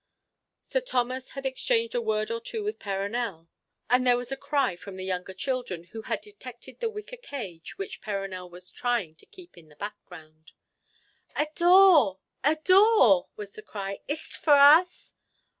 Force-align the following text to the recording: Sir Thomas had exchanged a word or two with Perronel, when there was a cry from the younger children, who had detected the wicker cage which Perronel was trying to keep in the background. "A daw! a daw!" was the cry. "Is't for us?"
Sir 0.63 0.81
Thomas 0.81 1.29
had 1.37 1.45
exchanged 1.45 1.93
a 1.93 2.01
word 2.01 2.31
or 2.31 2.41
two 2.41 2.63
with 2.63 2.79
Perronel, 2.79 3.49
when 3.89 4.03
there 4.03 4.17
was 4.17 4.31
a 4.31 4.35
cry 4.35 4.75
from 4.75 4.95
the 4.97 5.05
younger 5.05 5.35
children, 5.35 5.83
who 5.93 6.01
had 6.01 6.21
detected 6.21 6.79
the 6.79 6.89
wicker 6.89 7.17
cage 7.17 7.77
which 7.77 8.01
Perronel 8.01 8.49
was 8.49 8.71
trying 8.71 9.13
to 9.17 9.27
keep 9.27 9.59
in 9.59 9.69
the 9.69 9.75
background. 9.75 10.53
"A 11.35 11.45
daw! 11.53 12.17
a 12.43 12.55
daw!" 12.55 13.27
was 13.35 13.51
the 13.51 13.61
cry. 13.61 13.99
"Is't 14.07 14.31
for 14.37 14.55
us?" 14.55 15.13